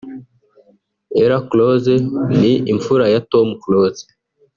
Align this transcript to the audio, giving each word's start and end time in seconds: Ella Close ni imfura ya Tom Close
Ella 1.21 1.39
Close 1.49 1.93
ni 2.39 2.53
imfura 2.73 3.05
ya 3.13 3.21
Tom 3.31 3.47
Close 3.63 4.03